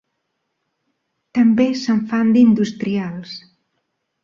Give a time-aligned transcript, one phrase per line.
[1.41, 3.39] També se'n fan d'industrials.